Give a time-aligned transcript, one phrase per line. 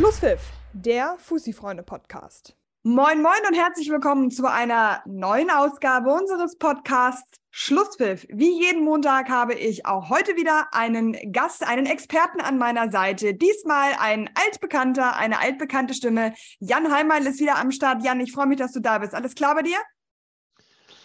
[0.00, 0.40] Schlusspfiff,
[0.72, 2.56] der Fussi-Freunde-Podcast.
[2.84, 8.26] Moin, moin und herzlich willkommen zu einer neuen Ausgabe unseres Podcasts Schlusspfiff.
[8.30, 13.34] Wie jeden Montag habe ich auch heute wieder einen Gast, einen Experten an meiner Seite.
[13.34, 16.32] Diesmal ein altbekannter, eine altbekannte Stimme.
[16.60, 18.02] Jan Heimal ist wieder am Start.
[18.02, 19.14] Jan, ich freue mich, dass du da bist.
[19.14, 19.76] Alles klar bei dir?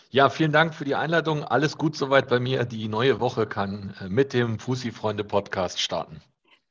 [0.10, 1.44] Ja, vielen Dank für die Einladung.
[1.44, 2.64] Alles gut soweit bei mir.
[2.64, 6.22] Die neue Woche kann äh, mit dem Fussi-Freunde-Podcast starten.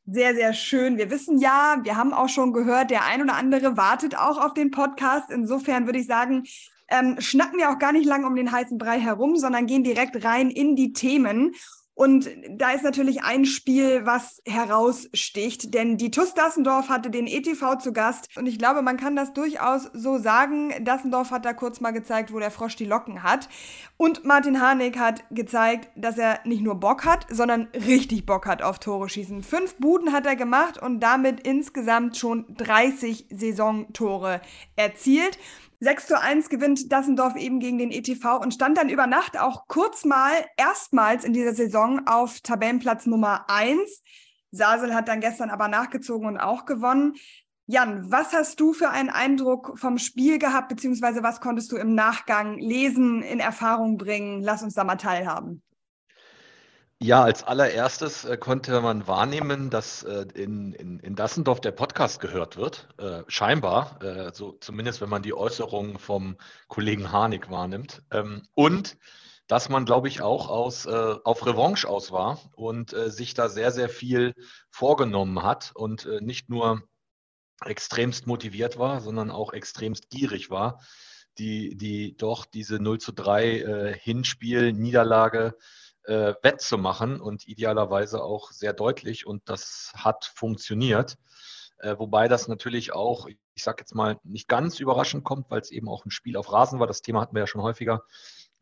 [0.07, 0.99] Sehr, sehr schön.
[0.99, 4.53] Wir wissen ja, wir haben auch schon gehört, der ein oder andere wartet auch auf
[4.53, 5.31] den Podcast.
[5.31, 6.45] Insofern würde ich sagen,
[6.89, 10.23] ähm, schnacken wir auch gar nicht lange um den heißen Brei herum, sondern gehen direkt
[10.23, 11.55] rein in die Themen.
[11.95, 17.79] Und da ist natürlich ein Spiel, was heraussticht, denn die TUS Dassendorf hatte den ETV
[17.79, 20.73] zu Gast und ich glaube, man kann das durchaus so sagen.
[20.85, 23.49] Dassendorf hat da kurz mal gezeigt, wo der Frosch die Locken hat.
[23.97, 28.61] Und Martin Harnik hat gezeigt, dass er nicht nur Bock hat, sondern richtig Bock hat
[28.61, 29.45] auf Tore schießen.
[29.45, 34.41] Fünf Buden hat er gemacht und damit insgesamt schon 30 Saisontore
[34.75, 35.39] erzielt.
[35.81, 39.67] 6 zu 1 gewinnt Dassendorf eben gegen den ETV und stand dann über Nacht auch
[39.67, 44.03] kurz mal erstmals in dieser Saison auf Tabellenplatz Nummer 1.
[44.51, 47.15] Sasel hat dann gestern aber nachgezogen und auch gewonnen.
[47.67, 51.95] Jan, was hast du für einen Eindruck vom Spiel gehabt, beziehungsweise was konntest du im
[51.95, 54.43] Nachgang lesen, in Erfahrung bringen?
[54.43, 55.63] Lass uns da mal teilhaben.
[57.01, 62.21] Ja, als allererstes äh, konnte man wahrnehmen, dass äh, in, in, in Dassendorf der Podcast
[62.21, 62.89] gehört wird.
[62.99, 66.37] Äh, scheinbar, äh, so zumindest wenn man die Äußerungen vom
[66.69, 68.03] Kollegen Harnik wahrnimmt.
[68.11, 68.97] Ähm, und
[69.49, 73.49] dass man, glaube ich, auch aus, äh, auf Revanche aus war und äh, sich da
[73.49, 74.33] sehr, sehr viel
[74.71, 76.83] vorgenommen hat und nicht nur
[77.65, 80.81] extremst motiviert war, sondern auch extremst gierig war,
[81.39, 85.63] die, die doch diese 0 zu 3 Hinspiel-Niederlage äh,
[86.07, 89.27] wettzumachen und idealerweise auch sehr deutlich.
[89.27, 91.17] Und das hat funktioniert.
[91.79, 95.71] Äh, wobei das natürlich auch, ich sage jetzt mal, nicht ganz überraschend kommt, weil es
[95.71, 96.87] eben auch ein Spiel auf Rasen war.
[96.87, 98.05] Das Thema hatten wir ja schon häufiger,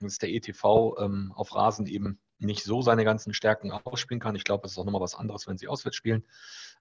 [0.01, 4.35] dass der ETV ähm, auf Rasen eben nicht so seine ganzen Stärken ausspielen kann.
[4.35, 6.25] Ich glaube, es ist auch nochmal was anderes, wenn sie auswärts spielen.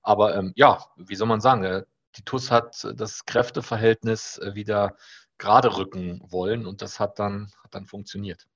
[0.01, 1.83] Aber ähm, ja, wie soll man sagen, äh,
[2.15, 4.95] die TUS hat das Kräfteverhältnis äh, wieder
[5.37, 8.47] gerade rücken wollen und das hat dann, hat dann funktioniert.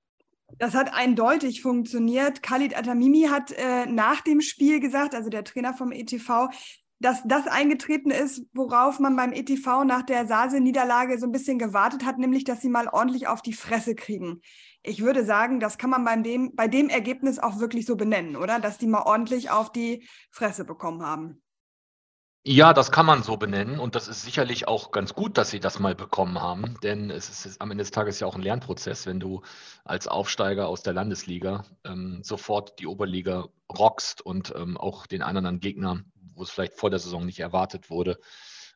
[0.57, 2.43] Das hat eindeutig funktioniert.
[2.43, 6.49] Khalid Atamimi hat äh, nach dem Spiel gesagt, also der Trainer vom ETV,
[6.99, 12.05] dass das eingetreten ist, worauf man beim ETV nach der Sase-Niederlage so ein bisschen gewartet
[12.05, 14.41] hat, nämlich, dass sie mal ordentlich auf die Fresse kriegen.
[14.81, 18.35] Ich würde sagen, das kann man bei dem, bei dem Ergebnis auch wirklich so benennen,
[18.35, 18.59] oder?
[18.59, 21.41] Dass die mal ordentlich auf die Fresse bekommen haben.
[22.47, 25.59] Ja, das kann man so benennen und das ist sicherlich auch ganz gut, dass sie
[25.59, 29.07] das mal bekommen haben, denn es ist am Ende des Tages ja auch ein Lernprozess,
[29.07, 29.41] wenn du
[29.83, 35.37] als Aufsteiger aus der Landesliga ähm, sofort die Oberliga rockst und ähm, auch den einen
[35.37, 36.03] oder anderen Gegner,
[36.35, 38.19] wo es vielleicht vor der Saison nicht erwartet wurde,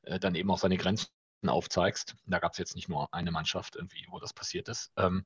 [0.01, 1.07] äh, dann eben auch seine Grenzen
[1.45, 2.15] aufzeigst.
[2.25, 4.91] Da gab es jetzt nicht nur eine Mannschaft irgendwie, wo das passiert ist.
[4.97, 5.25] Ähm,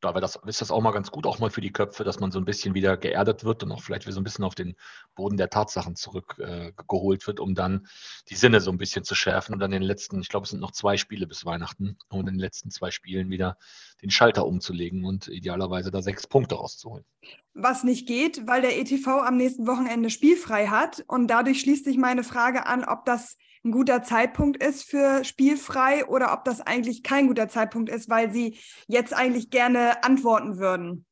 [0.00, 2.30] da das, ist das auch mal ganz gut, auch mal für die Köpfe, dass man
[2.30, 4.76] so ein bisschen wieder geerdet wird und auch vielleicht wieder so ein bisschen auf den
[5.14, 7.86] Boden der Tatsachen zurückgeholt äh, wird, um dann
[8.28, 10.50] die Sinne so ein bisschen zu schärfen und dann in den letzten, ich glaube, es
[10.50, 13.56] sind noch zwei Spiele bis Weihnachten, um in den letzten zwei Spielen wieder
[14.02, 17.04] den Schalter umzulegen und idealerweise da sechs Punkte rauszuholen.
[17.54, 21.96] Was nicht geht, weil der ETV am nächsten Wochenende spielfrei hat und dadurch schließt sich
[21.96, 27.02] meine Frage an, ob das ein guter Zeitpunkt ist für spielfrei oder ob das eigentlich
[27.02, 31.06] kein guter Zeitpunkt ist, weil sie jetzt eigentlich gerne antworten würden.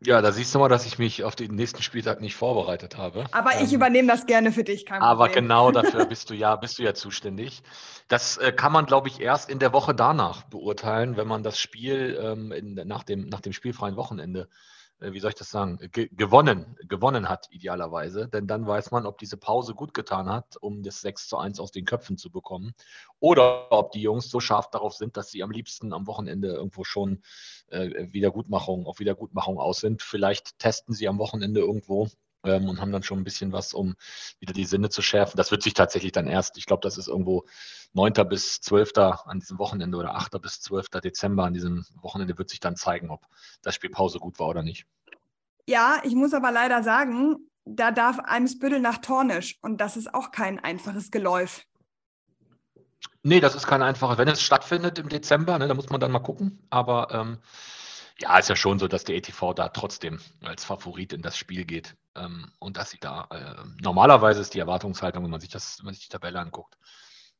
[0.00, 3.24] Ja, da siehst du mal, dass ich mich auf den nächsten Spieltag nicht vorbereitet habe.
[3.32, 5.44] Aber ähm, ich übernehme das gerne für dich, kein Aber Problem.
[5.44, 7.62] genau dafür bist du ja, bist du ja zuständig.
[8.08, 11.58] Das äh, kann man, glaube ich, erst in der Woche danach beurteilen, wenn man das
[11.58, 15.78] Spiel ähm, in, nach, dem, nach dem spielfreien Wochenende äh, wie soll ich das sagen,
[15.92, 18.28] ge gewonnen, gewonnen hat, idealerweise.
[18.28, 21.60] Denn dann weiß man, ob diese Pause gut getan hat, um das 6 zu 1
[21.60, 22.74] aus den Köpfen zu bekommen.
[23.20, 26.84] Oder ob die Jungs so scharf darauf sind, dass sie am liebsten am Wochenende irgendwo
[26.84, 27.22] schon
[27.68, 30.02] äh, Wiedergutmachung, auf Wiedergutmachung aus sind.
[30.02, 32.08] Vielleicht testen sie am Wochenende irgendwo
[32.46, 33.94] ähm, und haben dann schon ein bisschen was, um
[34.38, 35.36] wieder die Sinne zu schärfen.
[35.36, 37.44] Das wird sich tatsächlich dann erst, ich glaube, das ist irgendwo
[37.92, 38.12] 9.
[38.28, 38.92] bis 12.
[38.96, 40.40] an diesem Wochenende oder 8.
[40.40, 40.88] bis 12.
[41.02, 43.26] Dezember an diesem Wochenende wird sich dann zeigen, ob
[43.62, 44.86] das Spiel Pause gut war oder nicht.
[45.68, 50.30] Ja, ich muss aber leider sagen, da darf Eimsbüttel nach Tornisch und das ist auch
[50.30, 51.64] kein einfaches Geläuf.
[53.22, 54.18] Nee, das ist kein einfaches.
[54.18, 56.64] Wenn es stattfindet im Dezember, ne, da muss man dann mal gucken.
[56.70, 57.38] Aber ähm,
[58.18, 61.64] ja, ist ja schon so, dass der ETV da trotzdem als Favorit in das Spiel
[61.64, 61.96] geht.
[62.14, 65.86] Ähm, und dass sie da, äh, normalerweise ist die Erwartungshaltung, wenn man sich das, wenn
[65.86, 66.78] man sich die Tabelle anguckt,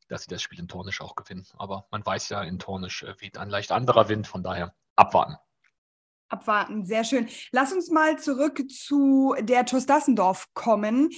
[0.09, 1.47] dass sie das Spiel in Tornisch auch gewinnen.
[1.57, 5.37] Aber man weiß ja, in Tornisch äh, weht ein leicht anderer Wind, von daher abwarten.
[6.29, 7.29] Abwarten, sehr schön.
[7.53, 11.11] Lass uns mal zurück zu der TuS Dassendorf kommen.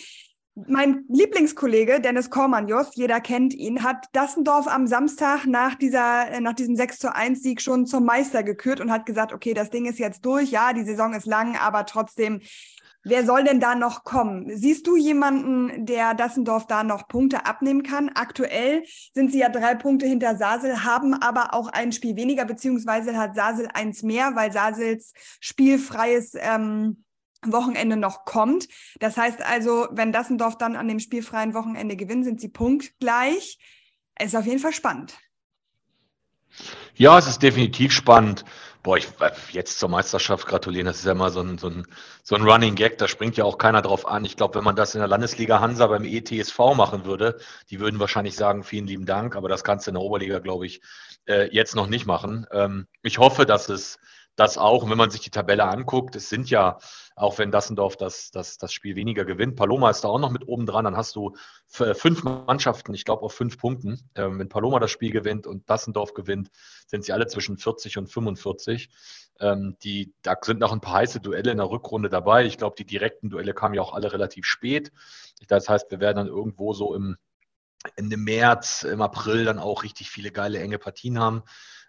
[0.67, 6.55] Mein Lieblingskollege Dennis Kormanjos, jeder kennt ihn, hat Dassendorf am Samstag nach, dieser, äh, nach
[6.55, 9.87] diesem 6 zu 1 Sieg schon zum Meister gekürt und hat gesagt, okay, das Ding
[9.87, 12.41] ist jetzt durch, ja, die Saison ist lang, aber trotzdem,
[13.05, 14.51] wer soll denn da noch kommen?
[14.57, 18.11] Siehst du jemanden, der Dassendorf da noch Punkte abnehmen kann?
[18.15, 18.83] Aktuell
[19.15, 23.37] sind sie ja drei Punkte hinter Sasel, haben aber auch ein Spiel weniger, beziehungsweise hat
[23.37, 27.05] Sasel eins mehr, weil Sasels spielfreies ähm,
[27.47, 28.69] Wochenende noch kommt.
[28.99, 33.59] Das heißt also, wenn Dassendorf dann an dem spielfreien Wochenende gewinnt, sind sie punktgleich.
[34.15, 35.17] Es ist auf jeden Fall spannend.
[36.95, 38.45] Ja, es ist definitiv spannend.
[38.83, 39.09] Boah, ich
[39.53, 41.87] jetzt zur Meisterschaft gratulieren, das ist ja immer so ein, so ein,
[42.23, 44.25] so ein Running Gag, da springt ja auch keiner drauf an.
[44.25, 47.39] Ich glaube, wenn man das in der Landesliga Hansa beim ETSV machen würde,
[47.71, 50.67] die würden wahrscheinlich sagen, vielen lieben Dank, aber das kannst du in der Oberliga, glaube
[50.67, 50.81] ich,
[51.27, 52.47] äh, jetzt noch nicht machen.
[52.53, 53.99] Ähm, ich hoffe, dass es
[54.39, 56.79] das auch, und wenn man sich die Tabelle anguckt, es sind ja,
[57.17, 60.47] auch wenn Dassendorf das, das, das Spiel weniger gewinnt, Paloma ist da auch noch mit
[60.47, 61.35] oben dran, dann hast du
[61.67, 64.09] fünf Mannschaften, ich glaube auf fünf Punkten.
[64.15, 66.51] Ähm, wenn Paloma das Spiel gewinnt und Dassendorf gewinnt,
[66.87, 68.91] sind sie alle zwischen 40 und 45.
[69.41, 72.45] Ähm, die, da sind noch ein paar heiße Duelle in der Rückrunde dabei.
[72.47, 74.93] Ich glaube, die direkten Duelle kamen ja auch alle relativ spät.
[75.49, 77.17] Das heißt, wir werden dann irgendwo so im
[77.97, 81.43] Ende März, im April dann auch richtig viele geile, enge Partien haben.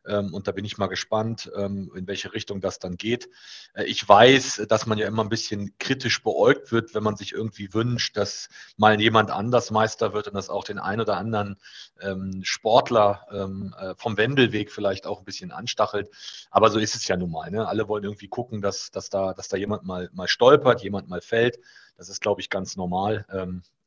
[0.08, 3.30] Ähm, und da bin ich mal gespannt, ähm, in welche Richtung das dann geht.
[3.74, 7.34] Äh, ich weiß, dass man ja immer ein bisschen kritisch beäugt wird, wenn man sich
[7.34, 11.58] irgendwie wünscht, dass mal jemand anders Meister wird und das auch den einen oder anderen
[12.02, 16.10] ähm, Sportler äh, vom Wendelweg vielleicht auch ein bisschen anstachelt.
[16.50, 17.52] Aber so ist es ja nun mal.
[17.52, 17.68] Ne?
[17.68, 21.22] Alle wollen irgendwie gucken, dass, dass, da, dass da jemand mal, mal stolpert, jemand mal
[21.22, 21.60] fällt.
[21.98, 23.26] Das ist, glaube ich, ganz normal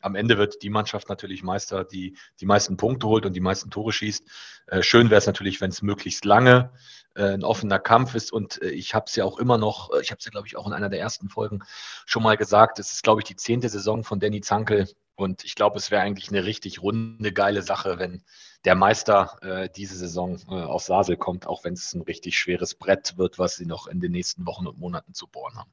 [0.02, 3.70] am Ende wird die Mannschaft natürlich Meister, die die meisten Punkte holt und die meisten
[3.70, 4.28] Tore schießt.
[4.66, 6.72] Äh, schön wäre es natürlich, wenn es möglichst lange
[7.14, 8.32] äh, ein offener Kampf ist.
[8.32, 10.56] Und äh, ich habe es ja auch immer noch, ich habe es ja, glaube ich,
[10.56, 11.60] auch in einer der ersten Folgen
[12.04, 14.88] schon mal gesagt, es ist, glaube ich, die zehnte Saison von Danny Zankel.
[15.14, 18.24] Und ich glaube, es wäre eigentlich eine richtig runde, geile Sache, wenn
[18.64, 23.38] der Meister diese Saison aus Sasel kommt, auch wenn es ein richtig schweres Brett wird,
[23.38, 25.70] was sie noch in den nächsten Wochen und Monaten zu bohren haben.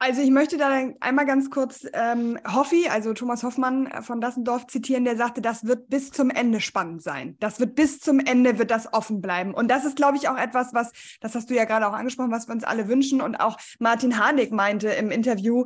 [0.00, 0.68] Also ich möchte da
[1.00, 5.88] einmal ganz kurz ähm, Hoffi, also Thomas Hoffmann von Dassendorf zitieren, der sagte, das wird
[5.88, 7.36] bis zum Ende spannend sein.
[7.40, 9.54] Das wird bis zum Ende wird das offen bleiben.
[9.54, 12.30] Und das ist, glaube ich, auch etwas, was, das hast du ja gerade auch angesprochen,
[12.30, 13.20] was wir uns alle wünschen.
[13.20, 15.64] Und auch Martin Harnik meinte im Interview,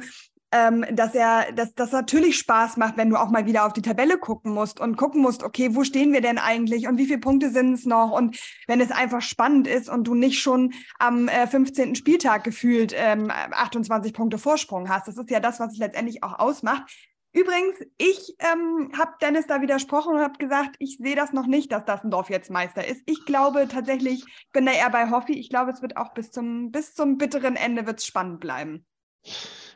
[0.52, 3.82] ähm, dass er, dass das natürlich Spaß macht, wenn du auch mal wieder auf die
[3.82, 7.18] Tabelle gucken musst und gucken musst, okay, wo stehen wir denn eigentlich und wie viele
[7.18, 11.28] Punkte sind es noch und wenn es einfach spannend ist und du nicht schon am
[11.28, 11.94] äh, 15.
[11.94, 15.08] Spieltag gefühlt ähm, 28 Punkte Vorsprung hast.
[15.08, 16.92] Das ist ja das, was es letztendlich auch ausmacht.
[17.34, 21.72] Übrigens, ich ähm, habe Dennis da widersprochen und habe gesagt, ich sehe das noch nicht,
[21.72, 23.00] dass Dassendorf jetzt Meister ist.
[23.06, 25.32] Ich glaube tatsächlich, bin da eher bei Hoffi.
[25.32, 28.84] Ich glaube, es wird auch bis zum, bis zum bitteren Ende wird's spannend bleiben.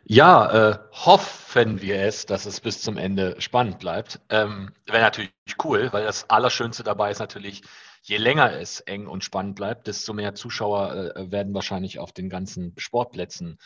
[0.09, 4.21] Ja, äh, hoffen wir es, dass es bis zum Ende spannend bleibt.
[4.29, 5.33] Ähm, Wäre natürlich
[5.65, 7.63] cool, weil das Allerschönste dabei ist natürlich,
[8.03, 12.29] je länger es eng und spannend bleibt, desto mehr Zuschauer äh, werden wahrscheinlich auf den
[12.29, 13.59] ganzen Sportplätzen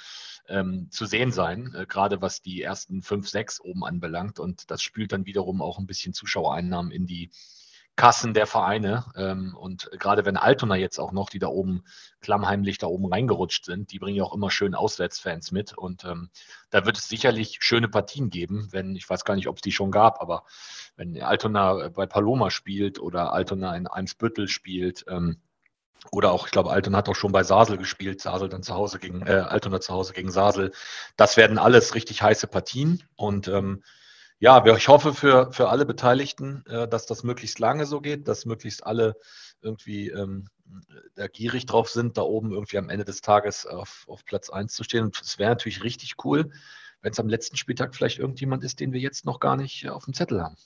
[0.49, 4.39] ähm, zu sehen sein, äh, gerade was die ersten fünf, sechs oben anbelangt.
[4.39, 7.31] Und das spült dann wiederum auch ein bisschen Zuschauereinnahmen in die
[8.01, 9.05] Kassen der Vereine.
[9.15, 11.85] Ähm, und gerade wenn Altona jetzt auch noch, die da oben
[12.23, 15.77] klammheimlich da oben reingerutscht sind, die bringen ja auch immer schön Auswärtsfans mit.
[15.77, 16.31] Und ähm,
[16.71, 19.71] da wird es sicherlich schöne Partien geben, wenn, ich weiß gar nicht, ob es die
[19.71, 20.45] schon gab, aber
[20.97, 25.37] wenn Altona bei Paloma spielt oder Altona in Eimsbüttel spielt, ähm,
[26.11, 28.99] oder auch, ich glaube, Altona hat auch schon bei Sasel gespielt, Sasel dann zu Hause
[28.99, 30.73] gegen, äh, Altona zu Hause gegen Sasel.
[31.19, 33.83] Das werden alles richtig heiße Partien und ähm,
[34.41, 38.47] ja, ich hoffe für, für alle Beteiligten, äh, dass das möglichst lange so geht, dass
[38.47, 39.15] möglichst alle
[39.61, 40.49] irgendwie ähm,
[41.15, 44.75] da gierig drauf sind, da oben irgendwie am Ende des Tages auf, auf Platz 1
[44.75, 45.05] zu stehen.
[45.05, 46.51] Und es wäre natürlich richtig cool,
[47.03, 49.91] wenn es am letzten Spieltag vielleicht irgendjemand ist, den wir jetzt noch gar nicht äh,
[49.91, 50.57] auf dem Zettel haben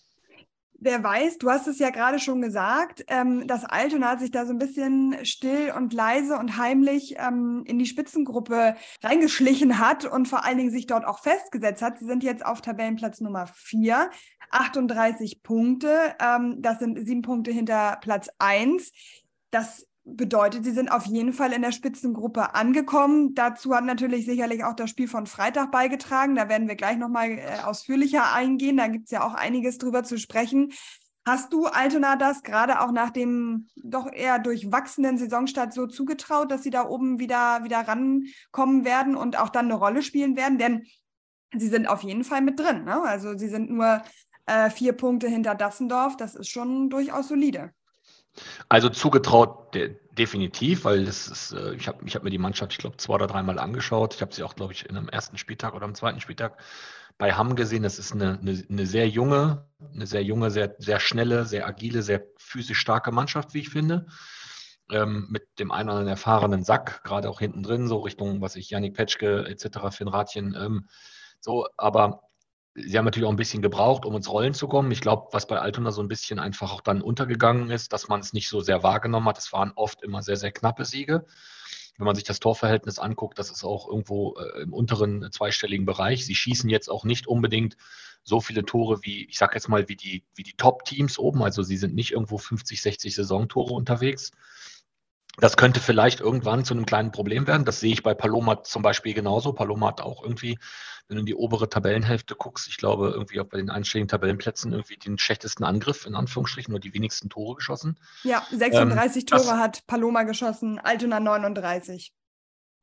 [0.78, 4.52] wer weiß, du hast es ja gerade schon gesagt, ähm, dass Altona sich da so
[4.52, 10.44] ein bisschen still und leise und heimlich ähm, in die Spitzengruppe reingeschlichen hat und vor
[10.44, 11.98] allen Dingen sich dort auch festgesetzt hat.
[11.98, 14.10] Sie sind jetzt auf Tabellenplatz Nummer 4,
[14.50, 16.14] 38 Punkte.
[16.20, 18.92] Ähm, das sind sieben Punkte hinter Platz 1.
[19.50, 23.34] Das bedeutet, sie sind auf jeden Fall in der Spitzengruppe angekommen.
[23.34, 26.34] Dazu hat natürlich sicherlich auch das Spiel von Freitag beigetragen.
[26.34, 28.76] Da werden wir gleich nochmal äh, ausführlicher eingehen.
[28.76, 30.72] Da gibt es ja auch einiges drüber zu sprechen.
[31.26, 36.62] Hast du Altona das gerade auch nach dem doch eher durchwachsenen Saisonstart so zugetraut, dass
[36.62, 40.58] sie da oben wieder, wieder rankommen werden und auch dann eine Rolle spielen werden?
[40.58, 40.84] Denn
[41.56, 42.84] sie sind auf jeden Fall mit drin.
[42.84, 43.00] Ne?
[43.00, 44.02] Also sie sind nur
[44.44, 46.18] äh, vier Punkte hinter Dassendorf.
[46.18, 47.72] Das ist schon durchaus solide.
[48.68, 52.72] Also zugetraut de definitiv, weil das ist, äh, ich habe ich hab mir die Mannschaft,
[52.72, 54.14] ich glaube, zwei oder dreimal angeschaut.
[54.14, 56.56] Ich habe sie auch, glaube ich, in einem ersten Spieltag oder am zweiten Spieltag
[57.18, 60.98] bei Hamm gesehen, das ist eine, eine, eine, sehr junge, eine sehr junge, sehr, sehr
[61.00, 64.06] schnelle, sehr agile, sehr physisch starke Mannschaft, wie ich finde.
[64.90, 68.56] Ähm, mit dem einen oder anderen erfahrenen Sack, gerade auch hinten drin, so Richtung, was
[68.56, 70.54] ich, Janik Petschke etc., Finn Ratchen.
[70.54, 70.88] Ähm,
[71.40, 72.22] so, aber
[72.74, 74.90] sie haben natürlich auch ein bisschen gebraucht, um ins Rollen zu kommen.
[74.90, 78.20] Ich glaube, was bei Altona so ein bisschen einfach auch dann untergegangen ist, dass man
[78.20, 79.38] es nicht so sehr wahrgenommen hat.
[79.38, 81.24] Es waren oft immer sehr, sehr knappe Siege
[81.96, 86.26] wenn man sich das Torverhältnis anguckt, das ist auch irgendwo äh, im unteren zweistelligen Bereich.
[86.26, 87.76] Sie schießen jetzt auch nicht unbedingt
[88.24, 91.42] so viele Tore wie, ich sage jetzt mal, wie die, wie die Top-Teams oben.
[91.42, 94.32] Also sie sind nicht irgendwo 50, 60 Saisontore unterwegs.
[95.38, 97.64] Das könnte vielleicht irgendwann zu einem kleinen Problem werden.
[97.64, 99.52] Das sehe ich bei Paloma zum Beispiel genauso.
[99.52, 100.58] Paloma hat auch irgendwie,
[101.08, 104.72] wenn du in die obere Tabellenhälfte guckst, ich glaube irgendwie auch bei den einstelligen Tabellenplätzen
[104.72, 107.98] irgendwie den schlechtesten Angriff, in Anführungsstrichen, nur die wenigsten Tore geschossen.
[108.22, 112.12] Ja, 36 ähm, Tore hat Paloma geschossen, Altona 39.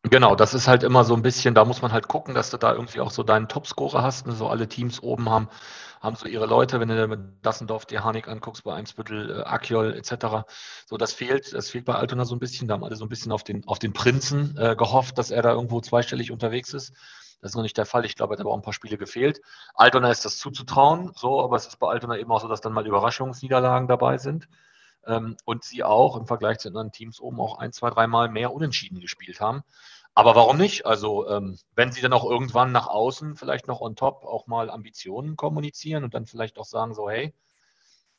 [0.10, 2.58] Genau, das ist halt immer so ein bisschen, da muss man halt gucken, dass du
[2.58, 4.26] da irgendwie auch so deinen Topscorer hast.
[4.26, 4.34] Ne?
[4.34, 5.48] So alle Teams oben haben,
[6.02, 9.94] haben so ihre Leute, wenn du mit Dassendorf die Harnik anguckst, bei Eimsbüttel, äh, Akiol
[9.94, 10.48] etc.
[10.88, 12.68] So, das fehlt, das fehlt bei Altona so ein bisschen.
[12.68, 15.44] Da haben alle so ein bisschen auf den, auf den Prinzen äh, gehofft, dass er
[15.44, 16.94] da irgendwo zweistellig unterwegs ist.
[17.40, 18.06] Das ist noch nicht der Fall.
[18.06, 19.42] Ich glaube, er hat aber auch ein paar Spiele gefehlt.
[19.76, 22.74] Altona ist das zuzutrauen, so, aber es ist bei Altona eben auch so, dass dann
[22.74, 24.48] mal Überraschungsniederlagen dabei sind.
[25.06, 28.54] Ähm, und sie auch im Vergleich zu anderen Teams oben auch ein, zwei, dreimal mehr
[28.54, 29.64] Unentschieden gespielt haben.
[30.14, 30.86] Aber warum nicht?
[30.86, 34.70] Also, ähm, wenn sie dann auch irgendwann nach außen vielleicht noch on top auch mal
[34.70, 37.34] Ambitionen kommunizieren und dann vielleicht auch sagen, so, hey,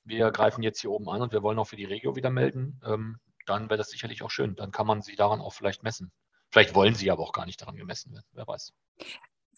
[0.04, 2.80] wir greifen jetzt hier oben an und wir wollen auch für die Regio wieder melden,
[2.84, 4.56] ähm, dann wäre das sicherlich auch schön.
[4.56, 6.12] Dann kann man sie daran auch vielleicht messen.
[6.50, 8.72] Vielleicht wollen sie aber auch gar nicht daran gemessen werden, wer weiß.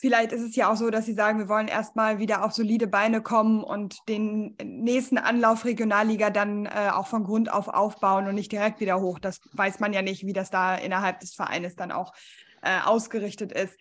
[0.04, 2.86] Vielleicht ist es ja auch so, dass Sie sagen, wir wollen erstmal wieder auf solide
[2.86, 8.34] Beine kommen und den nächsten Anlauf Regionalliga dann äh, auch von Grund auf aufbauen und
[8.34, 9.18] nicht direkt wieder hoch.
[9.18, 12.12] Das weiß man ja nicht, wie das da innerhalb des Vereines dann auch
[12.60, 13.78] äh, ausgerichtet ist.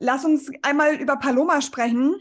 [0.00, 2.16] Lass uns einmal über Paloma sprechen.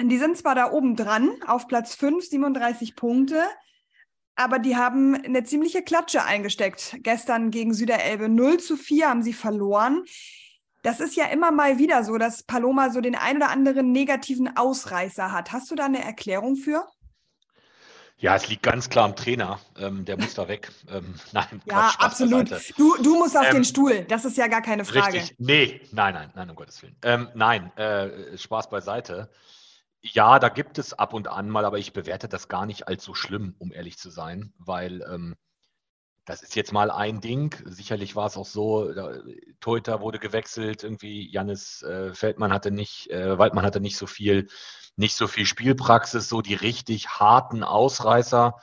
[0.00, 3.42] Die sind zwar da oben dran, auf Platz 5, 37 Punkte,
[4.36, 6.96] aber die haben eine ziemliche Klatsche eingesteckt.
[7.00, 10.02] Gestern gegen Süderelbe 0 zu 4 haben sie verloren
[10.84, 14.54] das ist ja immer mal wieder so, dass Paloma so den ein oder anderen negativen
[14.54, 15.50] Ausreißer hat.
[15.50, 16.86] Hast du da eine Erklärung für?
[18.18, 19.58] Ja, es liegt ganz klar am Trainer.
[19.78, 20.70] Ähm, der muss da weg.
[20.88, 22.50] Ähm, nein, ja, Quatsch, absolut.
[22.76, 24.04] Du, du musst auf ähm, den Stuhl.
[24.04, 25.14] Das ist ja gar keine Frage.
[25.14, 25.36] Richtig.
[25.38, 26.96] Nee, nein, nein, nein, um Gottes Willen.
[27.02, 29.30] Ähm, nein, äh, Spaß beiseite.
[30.02, 33.14] Ja, da gibt es ab und an mal, aber ich bewerte das gar nicht allzu
[33.14, 35.34] schlimm, um ehrlich zu sein, weil ähm,
[36.24, 37.54] das ist jetzt mal ein Ding.
[37.66, 38.90] Sicherlich war es auch so,
[39.60, 44.48] Toyota wurde gewechselt, irgendwie Jannis äh, Feldmann hatte nicht, äh, Waldmann hatte nicht so viel,
[44.96, 48.54] nicht so viel Spielpraxis, so die richtig harten Ausreißer.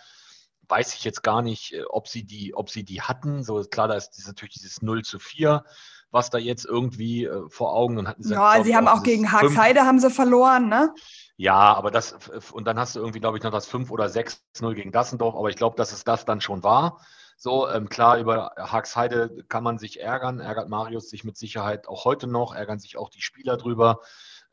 [0.68, 3.44] Weiß ich jetzt gar nicht, äh, ob sie die, ob sie die hatten.
[3.44, 5.63] So klar, da ist natürlich dieses 0 zu 4,
[6.10, 8.34] was da jetzt irgendwie äh, vor Augen und hatten sie.
[8.34, 10.96] Ja, sie haben auch gegen Haxheide haben sie verloren, ne?
[11.38, 12.15] Ja, aber das,
[12.51, 15.50] und dann hast du irgendwie, glaube ich, noch das 5 oder 6-0 gegen Dassendorf, aber
[15.50, 17.00] ich glaube, dass es das dann schon war.
[17.43, 22.05] So, ähm, klar, über Haxheide kann man sich ärgern, ärgert Marius sich mit Sicherheit auch
[22.05, 24.01] heute noch, ärgern sich auch die Spieler drüber.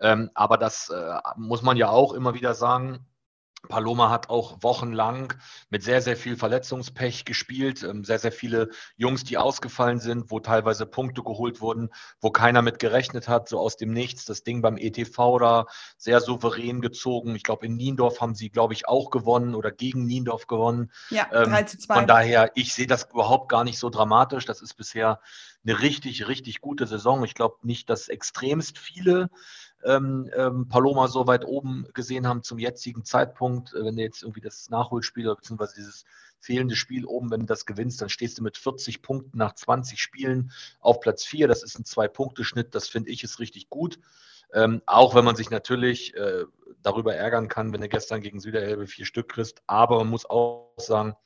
[0.00, 3.06] Ähm, aber das äh, muss man ja auch immer wieder sagen.
[3.66, 5.34] Paloma hat auch wochenlang
[5.68, 7.82] mit sehr, sehr viel Verletzungspech gespielt.
[7.82, 12.62] Ähm, sehr, sehr viele Jungs, die ausgefallen sind, wo teilweise Punkte geholt wurden, wo keiner
[12.62, 14.24] mit gerechnet hat, so aus dem Nichts.
[14.24, 17.34] Das Ding beim ETV da sehr souverän gezogen.
[17.34, 20.92] Ich glaube, in Niendorf haben sie, glaube ich, auch gewonnen oder gegen Niendorf gewonnen.
[21.10, 21.94] Ja, 3 ähm, zu 2.
[21.94, 24.44] Von daher, ich sehe das überhaupt gar nicht so dramatisch.
[24.44, 25.20] Das ist bisher
[25.64, 27.24] eine richtig, richtig gute Saison.
[27.24, 29.30] Ich glaube nicht, dass extremst viele
[29.84, 33.74] ähm, ähm, Paloma so weit oben gesehen haben zum jetzigen Zeitpunkt.
[33.74, 35.66] Äh, wenn du jetzt irgendwie das Nachholspiel bzw.
[35.76, 36.04] dieses
[36.40, 40.00] fehlende Spiel oben, wenn du das gewinnst, dann stehst du mit 40 Punkten nach 20
[40.00, 41.48] Spielen auf Platz 4.
[41.48, 43.98] Das ist ein Zwei-Punkte-Schnitt, das finde ich ist richtig gut.
[44.52, 46.44] Ähm, auch wenn man sich natürlich äh,
[46.82, 49.62] darüber ärgern kann, wenn du gestern gegen Süderelbe vier Stück kriegst.
[49.66, 51.16] Aber man muss auch sagen,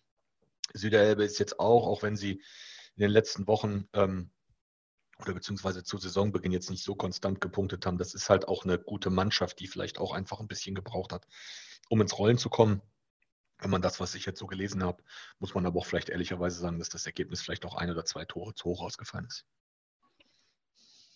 [0.74, 2.42] Süderelbe ist jetzt auch, auch wenn sie
[2.96, 4.30] in den letzten Wochen ähm,
[5.22, 7.98] oder beziehungsweise zu Saisonbeginn jetzt nicht so konstant gepunktet haben.
[7.98, 11.26] Das ist halt auch eine gute Mannschaft, die vielleicht auch einfach ein bisschen gebraucht hat,
[11.88, 12.82] um ins Rollen zu kommen.
[13.58, 15.02] Wenn man das, was ich jetzt so gelesen habe,
[15.38, 18.24] muss man aber auch vielleicht ehrlicherweise sagen, dass das Ergebnis vielleicht auch ein oder zwei
[18.24, 19.46] Tore zu hoch ausgefallen ist.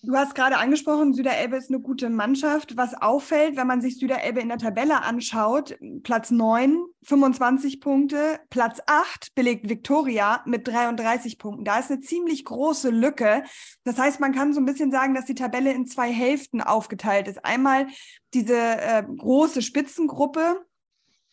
[0.02, 2.76] Du hast gerade angesprochen, Süderelbe ist eine gute Mannschaft.
[2.76, 8.80] Was auffällt, wenn man sich Süderelbe in der Tabelle anschaut, Platz 9, 25 Punkte, Platz
[8.86, 11.64] 8 belegt Viktoria mit 33 Punkten.
[11.64, 13.42] Da ist eine ziemlich große Lücke.
[13.84, 17.26] Das heißt, man kann so ein bisschen sagen, dass die Tabelle in zwei Hälften aufgeteilt
[17.26, 17.44] ist.
[17.44, 17.88] Einmal
[18.32, 20.64] diese äh, große Spitzengruppe,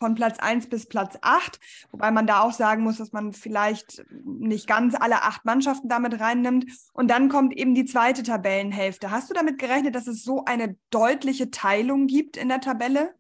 [0.03, 4.03] von Platz 1 bis Platz 8, wobei man da auch sagen muss, dass man vielleicht
[4.25, 6.65] nicht ganz alle acht Mannschaften damit reinnimmt.
[6.91, 9.11] Und dann kommt eben die zweite Tabellenhälfte.
[9.11, 13.13] Hast du damit gerechnet, dass es so eine deutliche Teilung gibt in der Tabelle?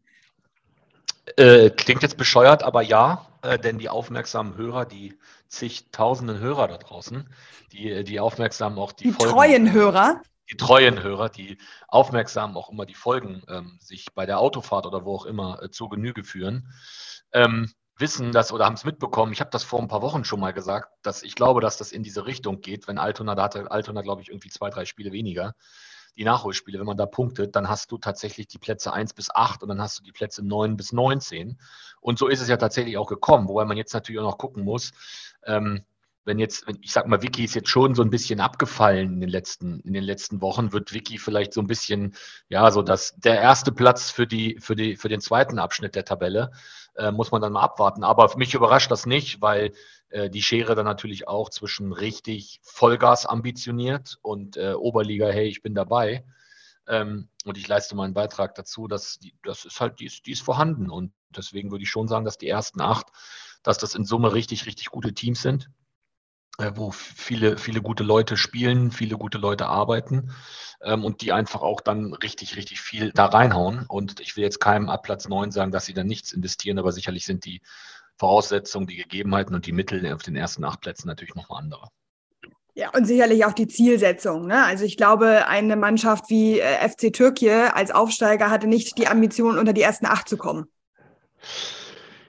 [1.37, 6.77] Äh, klingt jetzt bescheuert, aber ja, äh, denn die aufmerksamen Hörer, die zigtausenden Hörer da
[6.77, 7.29] draußen,
[7.71, 10.21] die, die aufmerksam auch die, die Folgen, treuen Hörer,
[10.51, 11.57] die treuen Hörer, die
[11.87, 15.69] aufmerksam auch immer die Folgen ähm, sich bei der Autofahrt oder wo auch immer äh,
[15.69, 16.69] zur Genüge führen,
[17.31, 19.33] ähm, wissen das oder haben es mitbekommen.
[19.33, 21.91] Ich habe das vor ein paar Wochen schon mal gesagt, dass ich glaube, dass das
[21.91, 22.87] in diese Richtung geht.
[22.87, 25.55] Wenn Altona, da hatte Altona, glaube ich, irgendwie zwei, drei Spiele weniger,
[26.17, 29.63] die Nachholspiele, wenn man da punktet, dann hast du tatsächlich die Plätze 1 bis 8
[29.63, 31.59] und dann hast du die Plätze 9 bis 19.
[32.01, 34.63] Und so ist es ja tatsächlich auch gekommen, wobei man jetzt natürlich auch noch gucken
[34.63, 34.91] muss,
[35.45, 35.83] ähm,
[36.25, 39.29] wenn jetzt, ich sag mal, Wiki ist jetzt schon so ein bisschen abgefallen in den
[39.29, 42.15] letzten, in den letzten Wochen, wird Wiki vielleicht so ein bisschen,
[42.47, 46.05] ja, so dass der erste Platz für die, für die, für den zweiten Abschnitt der
[46.05, 46.51] Tabelle,
[46.95, 48.03] äh, muss man dann mal abwarten.
[48.03, 49.73] Aber mich überrascht das nicht, weil
[50.09, 55.61] äh, die Schere dann natürlich auch zwischen richtig Vollgas ambitioniert und äh, Oberliga, hey, ich
[55.61, 56.23] bin dabei.
[56.87, 60.31] Ähm, und ich leiste meinen Beitrag dazu, dass die, das ist halt, die ist, die
[60.31, 60.89] ist vorhanden.
[60.89, 63.07] Und deswegen würde ich schon sagen, dass die ersten acht,
[63.61, 65.69] dass das in Summe richtig, richtig gute Teams sind
[66.57, 70.31] wo viele, viele gute Leute spielen, viele gute Leute arbeiten
[70.81, 73.85] ähm, und die einfach auch dann richtig, richtig viel da reinhauen.
[73.87, 76.91] Und ich will jetzt keinem ab Platz 9 sagen, dass sie da nichts investieren, aber
[76.91, 77.61] sicherlich sind die
[78.17, 81.89] Voraussetzungen, die Gegebenheiten und die Mittel auf den ersten acht Plätzen natürlich nochmal andere.
[82.75, 84.47] Ja, und sicherlich auch die Zielsetzung.
[84.47, 84.63] Ne?
[84.63, 89.59] Also ich glaube, eine Mannschaft wie äh, FC Türkei als Aufsteiger hatte nicht die Ambition,
[89.59, 90.65] unter die ersten acht zu kommen.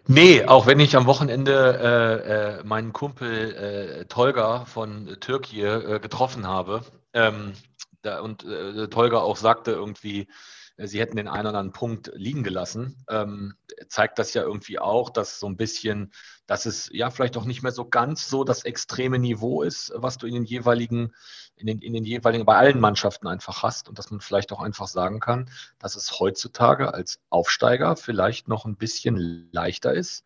[0.07, 5.99] Nee, auch wenn ich am Wochenende äh, äh, meinen Kumpel äh, Tolga von Türkei äh,
[5.99, 6.83] getroffen habe
[7.15, 7.55] ähm,
[8.03, 10.29] da, und äh, Tolga auch sagte irgendwie,
[10.77, 13.55] sie hätten den einen oder anderen Punkt liegen gelassen, ähm,
[13.89, 16.13] zeigt das ja irgendwie auch, dass so ein bisschen,
[16.47, 20.19] dass es ja vielleicht auch nicht mehr so ganz so das extreme Niveau ist, was
[20.19, 21.15] du in den jeweiligen,
[21.57, 24.61] in den, in den jeweiligen, bei allen Mannschaften einfach hast und dass man vielleicht auch
[24.61, 30.25] einfach sagen kann, dass es heutzutage als Aufsteiger vielleicht noch ein bisschen leichter ist,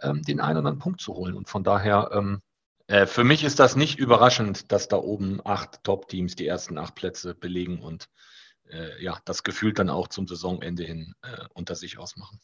[0.00, 1.34] ähm, den einen oder anderen Punkt zu holen.
[1.34, 2.40] Und von daher, ähm,
[2.86, 6.94] äh, für mich ist das nicht überraschend, dass da oben acht Top-Teams die ersten acht
[6.94, 8.08] Plätze belegen und
[8.70, 12.40] äh, ja, das Gefühl dann auch zum Saisonende hin äh, unter sich ausmachen.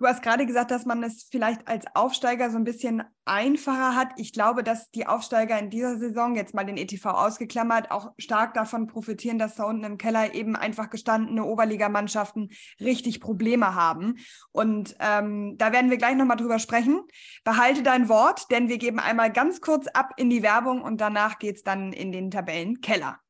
[0.00, 4.08] Du hast gerade gesagt, dass man es vielleicht als Aufsteiger so ein bisschen einfacher hat.
[4.16, 8.54] Ich glaube, dass die Aufsteiger in dieser Saison, jetzt mal den ETV ausgeklammert, auch stark
[8.54, 12.48] davon profitieren, dass da unten im Keller eben einfach gestandene Oberligamannschaften
[12.80, 14.14] richtig Probleme haben.
[14.52, 17.02] Und ähm, da werden wir gleich nochmal drüber sprechen.
[17.44, 21.38] Behalte dein Wort, denn wir geben einmal ganz kurz ab in die Werbung und danach
[21.38, 23.20] geht es dann in den Tabellenkeller.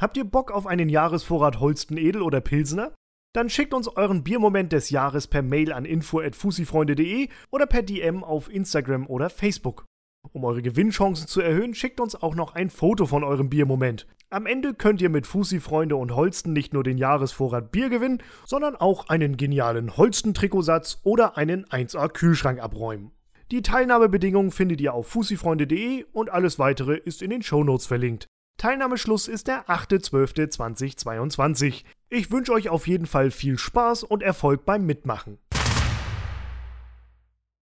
[0.00, 2.94] Habt ihr Bock auf einen Jahresvorrat Holsten Edel oder Pilsner?
[3.34, 8.50] Dann schickt uns euren Biermoment des Jahres per Mail an info@fusifreunde.de oder per DM auf
[8.50, 9.84] Instagram oder Facebook.
[10.32, 14.06] Um eure Gewinnchancen zu erhöhen, schickt uns auch noch ein Foto von eurem Biermoment.
[14.30, 18.76] Am Ende könnt ihr mit Fusi-Freunde und Holsten nicht nur den Jahresvorrat Bier gewinnen, sondern
[18.76, 23.10] auch einen genialen Holsten-Trikotsatz oder einen 1A-Kühlschrank abräumen.
[23.50, 28.28] Die Teilnahmebedingungen findet ihr auf fusifreunde.de und alles weitere ist in den Shownotes verlinkt.
[28.60, 31.82] Teilnahmeschluss ist der 8.12.2022.
[32.10, 35.38] Ich wünsche euch auf jeden Fall viel Spaß und Erfolg beim Mitmachen.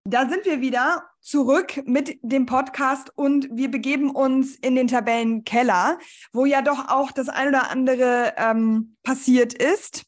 [0.02, 6.00] Da sind wir wieder zurück mit dem Podcast und wir begeben uns in den Tabellenkeller,
[6.32, 10.02] wo ja doch auch das ein oder andere ähm, passiert ist.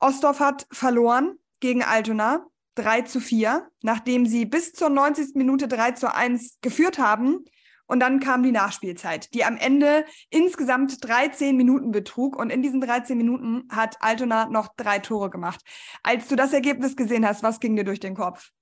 [0.00, 5.36] Ostdorf hat verloren gegen Altona 3 zu 4, nachdem sie bis zur 90.
[5.36, 7.44] Minute 3 zu 1 geführt haben.
[7.90, 12.36] Und dann kam die Nachspielzeit, die am Ende insgesamt 13 Minuten betrug.
[12.36, 15.60] Und in diesen 13 Minuten hat Altona noch drei Tore gemacht.
[16.04, 18.52] Als du das Ergebnis gesehen hast, was ging dir durch den Kopf?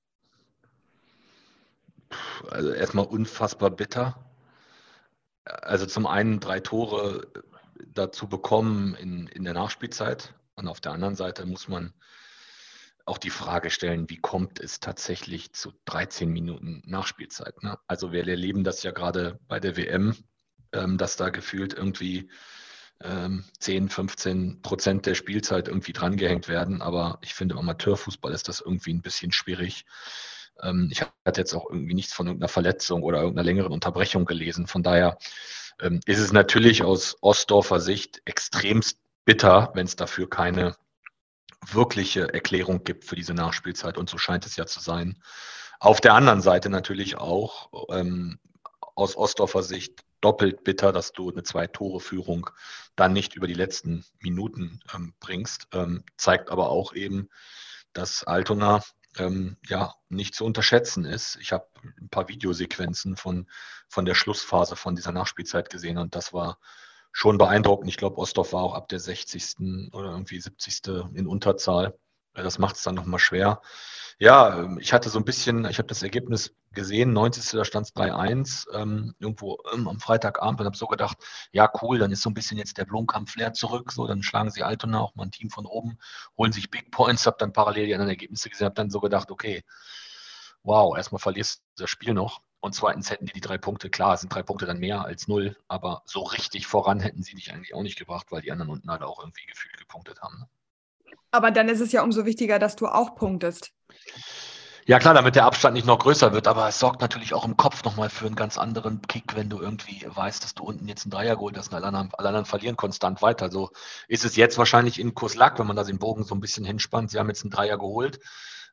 [2.51, 4.25] Also erstmal unfassbar bitter.
[5.45, 7.31] Also zum einen drei Tore
[7.87, 10.33] dazu bekommen in, in der Nachspielzeit.
[10.55, 11.93] Und auf der anderen Seite muss man
[13.09, 17.63] auch die Frage stellen, wie kommt es tatsächlich zu 13 Minuten Nachspielzeit?
[17.63, 17.79] Ne?
[17.87, 20.17] Also wir erleben das ja gerade bei der WM,
[20.73, 22.31] ähm, dass da gefühlt irgendwie
[23.03, 26.83] ähm, 10, 15 Prozent der Spielzeit irgendwie drangehängt werden.
[26.83, 29.85] Aber ich finde, im Amateurfußball ist das irgendwie ein bisschen schwierig.
[30.63, 34.67] Ähm, ich hatte jetzt auch irgendwie nichts von irgendeiner Verletzung oder irgendeiner längeren Unterbrechung gelesen.
[34.67, 35.19] Von daher
[35.81, 40.75] ähm, ist es natürlich aus Ostdorfer Sicht extremst bitter, wenn es dafür keine
[41.67, 45.21] wirkliche Erklärung gibt für diese Nachspielzeit und so scheint es ja zu sein.
[45.81, 48.39] Auf der anderen Seite natürlich auch, ähm,
[48.95, 52.51] aus Ostdorfer Sicht doppelt bitter, dass du eine Zwei-Tore-Führung
[52.97, 55.69] dann nicht über die letzten Minuten ähm, bringst.
[55.73, 57.29] Ähm, zeigt aber auch eben,
[57.93, 58.83] dass Altona
[59.17, 61.37] ähm, ja nicht zu unterschätzen ist.
[61.41, 61.69] Ich habe
[62.01, 63.49] ein paar Videosequenzen von,
[63.89, 66.59] von der Schlussphase von dieser Nachspielzeit gesehen und das war
[67.13, 67.89] schon beeindruckend.
[67.89, 69.91] Ich glaube, Ostdorf war auch ab der 60.
[69.93, 70.83] oder irgendwie 70.
[71.15, 71.99] in Unterzahl.
[72.35, 73.61] Das macht es dann nochmal schwer.
[74.21, 77.53] Ja, ähm, ich hatte so ein bisschen, ich habe das Ergebnis gesehen, 90.
[77.53, 81.19] da stand es 3-1, ähm, irgendwo ähm, am Freitagabend und habe so gedacht,
[81.53, 84.65] ja cool, dann ist so ein bisschen jetzt der Blomkamp-Flair zurück, so dann schlagen sie
[84.65, 85.99] Altona auch mal ein Team von oben,
[86.37, 89.31] holen sich Big Points, habe dann parallel die anderen Ergebnisse gesehen, habe dann so gedacht,
[89.31, 89.63] okay,
[90.65, 94.17] wow, erstmal verlierst du das Spiel noch und zweitens hätten die die drei Punkte, klar,
[94.17, 97.75] sind drei Punkte dann mehr als null, aber so richtig voran hätten sie dich eigentlich
[97.75, 100.41] auch nicht gebracht, weil die anderen unten halt auch irgendwie gefühlt gepunktet haben.
[100.41, 100.49] Ne?
[101.31, 103.73] Aber dann ist es ja umso wichtiger, dass du auch punktest.
[104.87, 107.59] Ja klar, damit der Abstand nicht noch größer wird, aber es sorgt natürlich auch im
[107.59, 111.05] Kopf nochmal für einen ganz anderen Kick, wenn du irgendwie weißt, dass du unten jetzt
[111.05, 113.51] einen Dreier geholt hast und alle anderen, alle anderen verlieren konstant weiter.
[113.51, 113.71] So
[114.09, 116.65] ist es jetzt wahrscheinlich in Kurs Lack, wenn man da den Bogen so ein bisschen
[116.65, 117.11] hinspannt.
[117.11, 118.19] Sie haben jetzt einen Dreier geholt,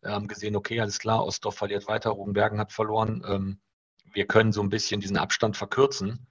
[0.05, 3.21] haben gesehen, okay, alles klar, Ostdorf verliert weiter, Rugenbergen hat verloren.
[3.27, 3.59] Ähm,
[4.15, 6.27] wir können so ein bisschen diesen Abstand verkürzen,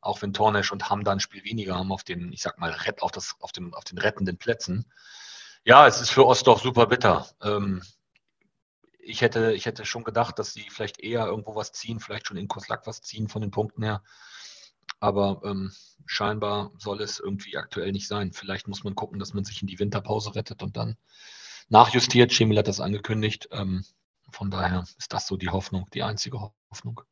[0.00, 2.74] auch wenn Tornesch und Hamm da ein Spiel weniger haben auf den, ich sag mal,
[3.00, 4.90] auf, das, auf, dem, auf den rettenden Plätzen.
[5.64, 7.26] Ja, es ist für Ostdorf super bitter.
[7.42, 7.82] Ähm,
[8.98, 12.36] ich hätte, ich hätte schon gedacht, dass sie vielleicht eher irgendwo was ziehen, vielleicht schon
[12.36, 14.02] in Koslak was ziehen von den Punkten her.
[15.00, 15.72] Aber ähm,
[16.06, 18.32] scheinbar soll es irgendwie aktuell nicht sein.
[18.32, 20.96] Vielleicht muss man gucken, dass man sich in die Winterpause rettet und dann
[21.68, 22.32] nachjustiert.
[22.32, 23.48] Schemil hat das angekündigt.
[23.52, 23.84] Ähm,
[24.30, 27.02] von daher ist das so die Hoffnung, die einzige Hoffnung.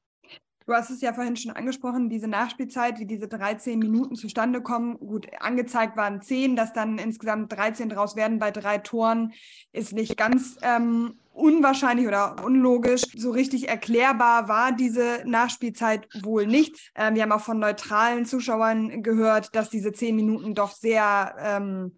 [0.67, 4.99] Du hast es ja vorhin schon angesprochen, diese Nachspielzeit, wie diese 13 Minuten zustande kommen.
[4.99, 9.33] Gut, angezeigt waren 10, dass dann insgesamt 13 draus werden bei drei Toren,
[9.73, 13.03] ist nicht ganz ähm, unwahrscheinlich oder unlogisch.
[13.17, 16.93] So richtig erklärbar war diese Nachspielzeit wohl nicht.
[16.95, 21.97] Ähm, wir haben auch von neutralen Zuschauern gehört, dass diese 10 Minuten doch sehr ähm,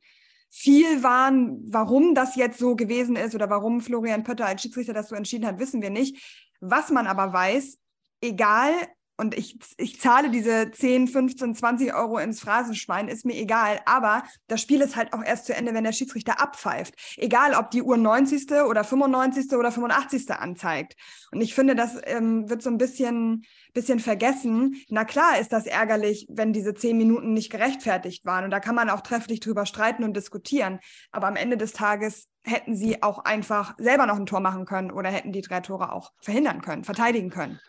[0.51, 1.61] viel waren.
[1.67, 5.47] Warum das jetzt so gewesen ist oder warum Florian Pötter als Schiedsrichter das so entschieden
[5.47, 6.49] hat, wissen wir nicht.
[6.61, 7.79] Was man aber weiß,
[8.25, 8.73] egal,
[9.17, 13.81] und ich, ich zahle diese 10, 15, 20 Euro ins Phrasenschwein, ist mir egal.
[13.87, 16.95] Aber das Spiel ist halt auch erst zu Ende, wenn der Schiedsrichter abpfeift.
[17.17, 18.51] Egal, ob die Uhr 90.
[18.69, 19.53] oder 95.
[19.53, 20.33] oder 85.
[20.33, 20.97] anzeigt.
[21.31, 24.83] Und ich finde, das ähm, wird so ein bisschen, bisschen vergessen.
[24.89, 28.45] Na klar ist das ärgerlich, wenn diese 10 Minuten nicht gerechtfertigt waren.
[28.45, 30.81] Und da kann man auch trefflich drüber streiten und diskutieren.
[31.13, 34.91] Aber am Ende des Tages hätten sie auch einfach selber noch ein Tor machen können
[34.91, 37.61] oder hätten die drei Tore auch verhindern können, verteidigen können.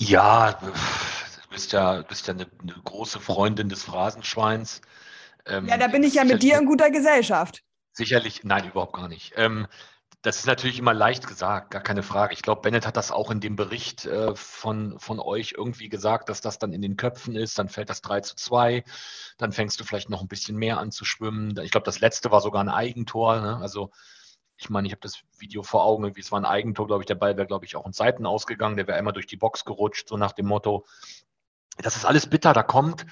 [0.00, 0.72] Ja, du
[1.50, 4.80] bist ja, bist ja eine, eine große Freundin des Phrasenschweins.
[5.46, 7.62] Ähm, ja, da bin ich ja mit dir in guter Gesellschaft.
[7.92, 9.34] Sicherlich, nein, überhaupt gar nicht.
[9.36, 9.68] Ähm,
[10.24, 12.32] das ist natürlich immer leicht gesagt, gar keine Frage.
[12.32, 16.30] Ich glaube, Bennett hat das auch in dem Bericht äh, von, von euch irgendwie gesagt,
[16.30, 17.58] dass das dann in den Köpfen ist.
[17.58, 18.84] Dann fällt das 3 zu 2.
[19.36, 21.54] Dann fängst du vielleicht noch ein bisschen mehr an zu schwimmen.
[21.62, 23.40] Ich glaube, das letzte war sogar ein Eigentor.
[23.42, 23.58] Ne?
[23.58, 23.90] Also
[24.56, 27.06] ich meine, ich habe das Video vor Augen, irgendwie, es war ein Eigentor, glaube ich,
[27.06, 29.64] der Ball wäre, glaube ich, auch in Seiten ausgegangen, der wäre einmal durch die Box
[29.64, 30.86] gerutscht, so nach dem Motto,
[31.78, 33.04] das ist alles bitter, da kommt,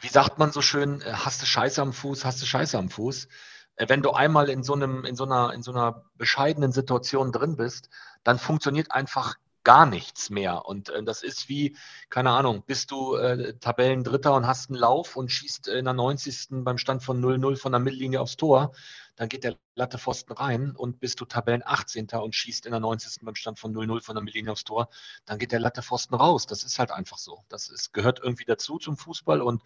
[0.00, 2.90] wie sagt man so schön, äh, hast du Scheiße am Fuß, hast du Scheiße am
[2.90, 3.28] Fuß.
[3.76, 7.32] Äh, wenn du einmal in so einem, in so einer, in so einer bescheidenen Situation
[7.32, 7.90] drin bist,
[8.22, 10.66] dann funktioniert einfach gar nichts mehr.
[10.66, 11.76] Und äh, das ist wie,
[12.10, 16.48] keine Ahnung, bist du äh, Tabellendritter und hast einen Lauf und schießt in der 90.
[16.62, 18.72] beim Stand von 0-0 von der Mittellinie aufs Tor,
[19.16, 22.08] dann geht der Lattepfosten rein und bist du Tabellen 18.
[22.10, 23.22] und schießt in der 90.
[23.22, 24.88] beim Stand von 0-0 von der Mittellinie aufs Tor,
[25.24, 26.46] dann geht der Lattepfosten raus.
[26.46, 27.44] Das ist halt einfach so.
[27.48, 29.62] Das ist, gehört irgendwie dazu zum Fußball und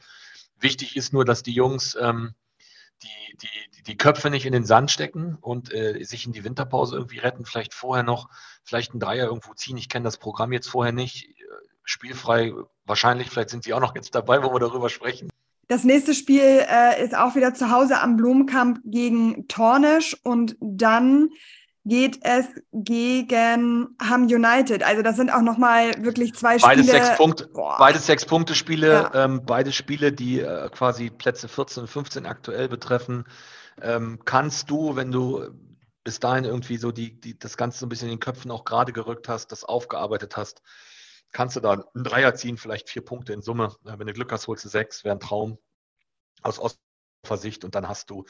[0.58, 2.34] wichtig ist nur, dass die Jungs ähm,
[3.02, 6.96] die, die, die Köpfe nicht in den Sand stecken und äh, sich in die Winterpause
[6.96, 8.28] irgendwie retten, vielleicht vorher noch,
[8.64, 9.76] vielleicht ein Dreier irgendwo ziehen.
[9.76, 11.28] Ich kenne das Programm jetzt vorher nicht.
[11.84, 12.52] Spielfrei
[12.84, 15.30] wahrscheinlich, vielleicht sind sie auch noch jetzt dabei, wo wir darüber sprechen.
[15.68, 21.30] Das nächste Spiel äh, ist auch wieder zu Hause am Blumenkamp gegen Tornisch und dann
[21.88, 24.82] geht es gegen Ham United.
[24.82, 26.76] Also das sind auch nochmal wirklich zwei Spiele.
[26.76, 29.24] Beides sechs Punkte, beides sechs Punkte Spiele, ja.
[29.24, 33.24] ähm, beide Spiele, die äh, quasi Plätze 14 und 15 aktuell betreffen.
[33.80, 35.48] Ähm, kannst du, wenn du
[36.04, 38.64] bis dahin irgendwie so die, die, das Ganze so ein bisschen in den Köpfen auch
[38.64, 40.62] gerade gerückt hast, das aufgearbeitet hast,
[41.32, 43.74] kannst du da einen Dreier ziehen, vielleicht vier Punkte in Summe.
[43.82, 45.58] Wenn du Glück hast, holst du sechs, wäre ein Traum
[46.42, 46.78] aus Ost
[47.26, 48.24] Sicht und dann hast du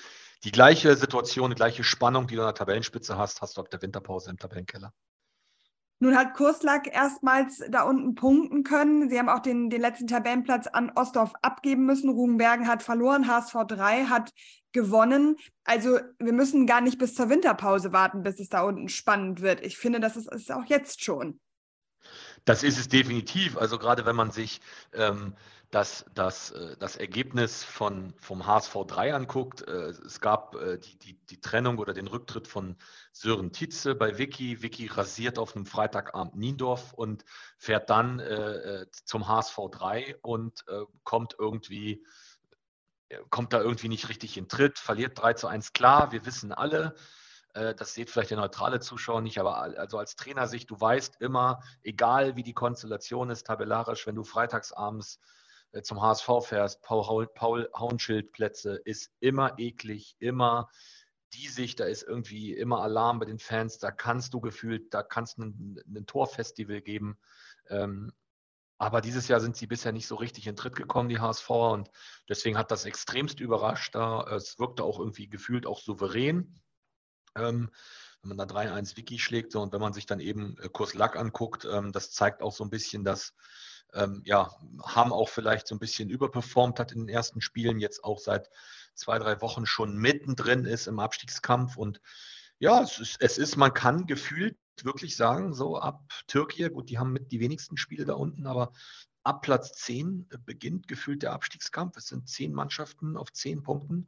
[0.45, 3.71] die gleiche Situation, die gleiche Spannung, die du an der Tabellenspitze hast, hast du ab
[3.71, 4.93] der Winterpause im Tabellenkeller.
[6.01, 9.11] Nun hat Kurslack erstmals da unten punkten können.
[9.11, 12.09] Sie haben auch den, den letzten Tabellenplatz an Ostdorf abgeben müssen.
[12.09, 14.31] Rugenbergen hat verloren, HSV 3 hat
[14.73, 15.37] gewonnen.
[15.65, 19.65] Also wir müssen gar nicht bis zur Winterpause warten, bis es da unten spannend wird.
[19.67, 21.41] Ich finde, das ist, ist auch jetzt schon.
[22.45, 23.59] Das ist es definitiv.
[23.59, 24.61] Also gerade wenn man sich
[24.93, 25.35] ähm,
[25.71, 30.99] das, das, äh, das Ergebnis von, vom HSV 3 anguckt, äh, es gab äh, die,
[30.99, 32.77] die, die Trennung oder den Rücktritt von
[33.13, 34.63] Sören Tietze bei Vicky.
[34.63, 37.25] Vicky rasiert auf einem Freitagabend Niendorf und
[37.59, 38.23] fährt dann
[39.05, 40.65] zum HSV 3 und
[41.05, 42.05] kommt irgendwie
[43.31, 46.95] kommt da irgendwie nicht richtig in Tritt, verliert 3 zu 1 klar, wir wissen alle,
[47.53, 52.37] das sieht vielleicht der neutrale Zuschauer nicht, aber also als Trainersicht, du weißt immer, egal
[52.37, 55.19] wie die Konstellation ist, tabellarisch, wenn du freitagsabends
[55.83, 60.71] zum HSV fährst, Paul, Paul Hauenschild-Plätze, ist immer eklig, immer
[61.35, 65.03] die Sicht, da ist irgendwie immer Alarm bei den Fans, da kannst du gefühlt, da
[65.03, 67.19] kannst du ein, ein Torfestival geben.
[67.69, 68.13] Ähm,
[68.79, 71.91] aber dieses Jahr sind sie bisher nicht so richtig in Tritt gekommen, die HSV, und
[72.29, 73.95] deswegen hat das extremst überrascht.
[73.95, 76.61] Da, es wirkte auch irgendwie gefühlt auch souverän.
[77.35, 77.71] Ähm,
[78.23, 80.95] wenn man da 3-1 Wiki schlägt so, und wenn man sich dann eben äh, Kurs
[80.95, 83.35] Lack anguckt, ähm, das zeigt auch so ein bisschen, dass
[83.95, 88.05] ähm, ja, haben auch vielleicht so ein bisschen überperformt hat in den ersten Spielen, jetzt
[88.05, 88.51] auch seit
[88.95, 91.77] zwei, drei Wochen schon mittendrin ist im Abstiegskampf.
[91.77, 92.01] Und
[92.59, 96.99] ja, es ist, es ist man kann gefühlt wirklich sagen, so ab Türkei, gut, die
[96.99, 98.73] haben mit die wenigsten Spiele da unten, aber
[99.23, 101.97] ab Platz 10 beginnt gefühlt der Abstiegskampf.
[101.97, 104.07] Es sind zehn Mannschaften auf zehn Punkten.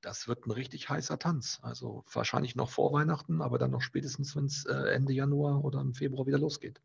[0.00, 1.58] Das wird ein richtig heißer Tanz.
[1.62, 5.80] Also wahrscheinlich noch vor Weihnachten, aber dann noch spätestens, wenn es äh, Ende Januar oder
[5.80, 6.80] im Februar wieder losgeht.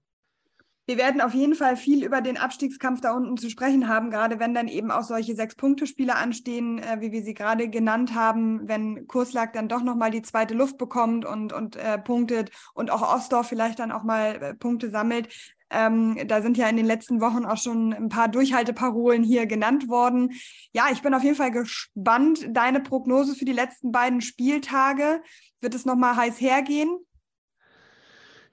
[0.87, 4.39] Wir werden auf jeden Fall viel über den Abstiegskampf da unten zu sprechen haben, gerade
[4.39, 9.07] wenn dann eben auch solche Sechs-Punkte-Spiele anstehen, äh, wie wir sie gerade genannt haben, wenn
[9.07, 13.47] Kurslag dann doch nochmal die zweite Luft bekommt und, und äh, punktet und auch Ostdorf
[13.47, 15.29] vielleicht dann auch mal äh, Punkte sammelt.
[15.71, 19.89] Ähm, da sind ja in den letzten Wochen auch schon ein paar Durchhalteparolen hier genannt
[19.89, 20.33] worden.
[20.71, 22.47] Ja, ich bin auf jeden Fall gespannt.
[22.51, 25.23] Deine Prognose für die letzten beiden Spieltage.
[25.61, 26.89] Wird es nochmal heiß hergehen?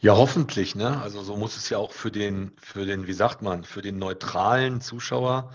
[0.05, 1.01] Ja, hoffentlich, ne?
[1.01, 3.99] Also so muss es ja auch für den, für den, wie sagt man, für den
[3.99, 5.53] neutralen Zuschauer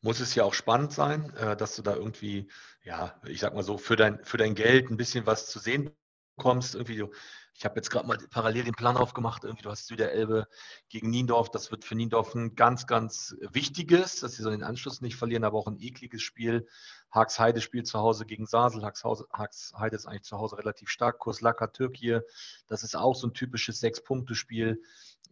[0.00, 2.48] muss es ja auch spannend sein, äh, dass du da irgendwie,
[2.82, 5.90] ja, ich sag mal so, für dein, für dein Geld ein bisschen was zu sehen
[6.36, 6.74] bekommst.
[6.74, 7.10] Irgendwie du
[7.54, 9.44] ich habe jetzt gerade mal parallel den Plan aufgemacht.
[9.44, 10.46] Irgendwie, du hast Süderelbe
[10.88, 11.50] gegen Niendorf.
[11.50, 15.44] Das wird für Niendorf ein ganz, ganz wichtiges, dass sie so den Anschluss nicht verlieren,
[15.44, 16.66] aber auch ein ekliges Spiel.
[17.10, 18.84] Haxheide spielt zu Hause gegen Sasel.
[18.84, 21.18] Haxheide ist eigentlich zu Hause relativ stark.
[21.18, 22.20] Kurs Kurslaka, Türkei,
[22.68, 24.82] das ist auch so ein typisches Sechs-Punkte-Spiel.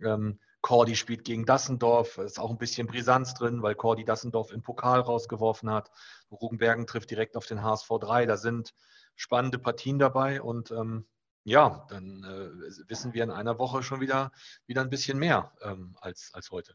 [0.01, 4.63] Ähm, Cordy spielt gegen Dassendorf, ist auch ein bisschen Brisanz drin, weil Cordy Dassendorf im
[4.63, 5.91] Pokal rausgeworfen hat.
[6.31, 8.27] Rugenbergen trifft direkt auf den HSV 3.
[8.27, 8.75] Da sind
[9.15, 11.07] spannende Partien dabei und ähm,
[11.45, 14.33] ja, dann äh, wissen wir in einer Woche schon wieder,
[14.67, 16.75] wieder ein bisschen mehr ähm, als, als heute.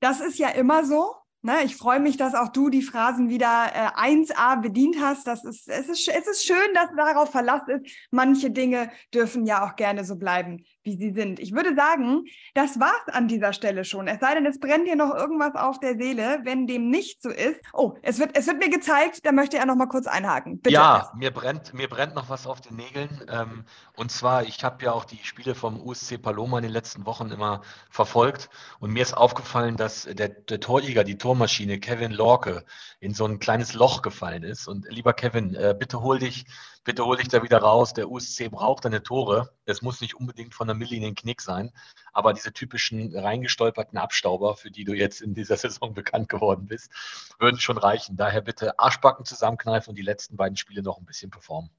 [0.00, 1.14] Das ist ja immer so.
[1.42, 1.64] Ne?
[1.64, 5.26] Ich freue mich, dass auch du die Phrasen wieder äh, 1a bedient hast.
[5.26, 7.90] Das ist, es, ist, es ist schön, dass darauf Verlass ist.
[8.10, 11.38] Manche Dinge dürfen ja auch gerne so bleiben, wie sie sind.
[11.40, 14.08] Ich würde sagen, das war's an dieser Stelle schon.
[14.08, 16.40] Es sei denn, es brennt dir noch irgendwas auf der Seele.
[16.44, 19.66] Wenn dem nicht so ist, oh, es wird, es wird mir gezeigt, da möchte er
[19.66, 20.60] noch mal kurz einhaken.
[20.60, 20.72] Bitte.
[20.74, 23.26] Ja, mir brennt, mir brennt noch was auf den Nägeln.
[23.28, 27.04] Ähm, und zwar, ich habe ja auch die Spiele vom USC Paloma in den letzten
[27.04, 28.48] Wochen immer verfolgt.
[28.78, 32.64] Und mir ist aufgefallen, dass der, der Torjäger, die Tormaschine Kevin Lorke,
[33.00, 34.68] in so ein kleines Loch gefallen ist.
[34.68, 36.46] Und lieber Kevin, äh, bitte hol dich
[36.86, 37.92] bitte hol dich da wieder raus.
[37.92, 39.52] Der USC braucht deine Tore.
[39.66, 41.72] Es muss nicht unbedingt von der Milli in den Knick sein,
[42.12, 46.90] aber diese typischen reingestolperten Abstauber, für die du jetzt in dieser Saison bekannt geworden bist,
[47.38, 48.16] würden schon reichen.
[48.16, 51.70] Daher bitte Arschbacken zusammenkneifen und die letzten beiden Spiele noch ein bisschen performen.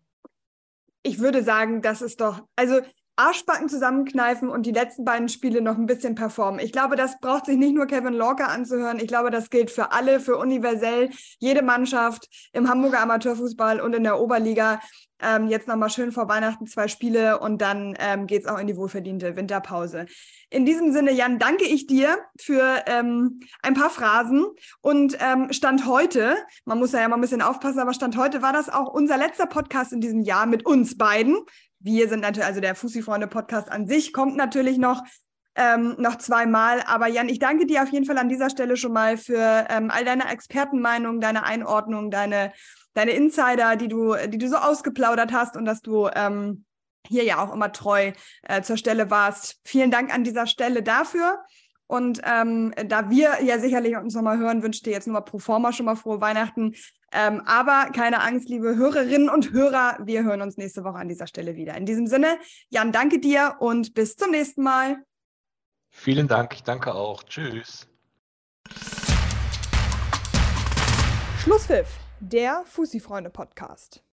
[1.04, 2.82] Ich würde sagen, das ist doch, also
[3.18, 6.60] Arschbacken zusammenkneifen und die letzten beiden Spiele noch ein bisschen performen.
[6.60, 9.00] Ich glaube, das braucht sich nicht nur Kevin Lorca anzuhören.
[9.00, 14.04] Ich glaube, das gilt für alle, für universell, jede Mannschaft im Hamburger Amateurfußball und in
[14.04, 14.80] der Oberliga.
[15.20, 18.68] Ähm, jetzt nochmal schön vor Weihnachten zwei Spiele und dann ähm, geht es auch in
[18.68, 20.06] die wohlverdiente Winterpause.
[20.52, 24.46] In diesem Sinne, Jan, danke ich dir für ähm, ein paar Phrasen.
[24.82, 28.54] Und ähm, Stand heute, man muss ja immer ein bisschen aufpassen, aber Stand heute war
[28.54, 31.36] das auch unser letzter Podcast in diesem Jahr mit uns beiden.
[31.88, 35.04] Wir sind natürlich, also der Fussi-Freunde-Podcast an sich kommt natürlich noch,
[35.56, 36.84] ähm, noch zweimal.
[36.86, 39.90] Aber Jan, ich danke dir auf jeden Fall an dieser Stelle schon mal für ähm,
[39.90, 42.52] all deine Expertenmeinungen, deine Einordnung, deine,
[42.94, 46.66] deine Insider, die du, die du so ausgeplaudert hast und dass du ähm,
[47.08, 48.12] hier ja auch immer treu
[48.44, 49.62] äh, zur Stelle warst.
[49.64, 51.40] Vielen Dank an dieser Stelle dafür.
[51.88, 55.40] Und ähm, da wir ja sicherlich uns nochmal hören, wünsche ich dir jetzt nochmal pro
[55.40, 56.76] forma schon mal frohe Weihnachten.
[57.14, 61.28] Ähm, aber keine Angst, liebe Hörerinnen und Hörer, wir hören uns nächste Woche an dieser
[61.28, 61.76] Stelle wieder.
[61.76, 62.38] In diesem Sinne,
[62.70, 64.98] Jan, danke dir und bis zum nächsten Mal.
[65.90, 67.24] Vielen Dank, ich danke auch.
[67.24, 67.88] Tschüss.
[71.40, 71.88] Schlusspfiff,
[72.20, 74.04] der Fussi-Freunde-Podcast.